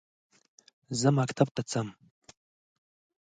زه 0.99 1.09
مکتب 1.17 1.47
ته 1.55 1.61
زمه 1.71 1.93